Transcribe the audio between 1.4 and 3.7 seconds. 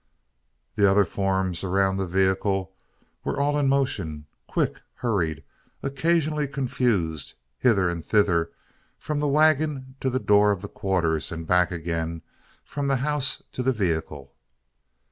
around the vehicle were all in